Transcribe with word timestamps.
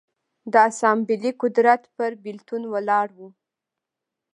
د 0.51 0.53
اسامبلې 0.69 1.31
قدرت 1.41 1.81
پر 1.95 2.11
بېلتون 2.23 2.61
ولاړ 2.73 3.07
و 3.17 3.19